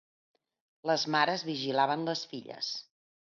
Les 0.91 1.03
mares 1.15 1.43
vigilaven 1.51 2.09
les 2.09 2.25
filles. 2.33 2.73